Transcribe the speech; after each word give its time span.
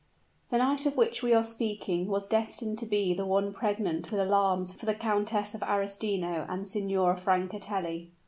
The 0.49 0.57
night 0.57 0.87
of 0.87 0.97
which 0.97 1.21
we 1.21 1.31
are 1.31 1.43
speaking 1.43 2.07
was 2.07 2.27
destined 2.27 2.79
to 2.79 2.87
be 2.87 3.13
one 3.15 3.53
pregnant 3.53 4.09
with 4.11 4.19
alarms 4.19 4.73
for 4.73 4.87
the 4.87 4.95
Countess 4.95 5.53
of 5.53 5.61
Arestino 5.61 6.47
and 6.49 6.67
Signora 6.67 7.15
Francatelli. 7.15 8.09